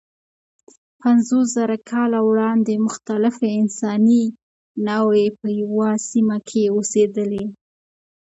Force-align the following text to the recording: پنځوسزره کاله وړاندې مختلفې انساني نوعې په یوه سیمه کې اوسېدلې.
پنځوسزره 1.01 1.77
کاله 1.91 2.19
وړاندې 2.29 2.73
مختلفې 2.87 3.47
انساني 3.61 4.23
نوعې 4.87 5.27
په 5.39 5.47
یوه 5.61 5.89
سیمه 6.09 6.37
کې 6.49 6.63
اوسېدلې. 6.75 7.45